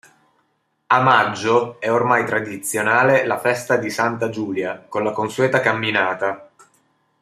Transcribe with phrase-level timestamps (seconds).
[0.87, 6.49] A maggio è ormai tradizionale la festa di Santa Giulia con la consueta camminata.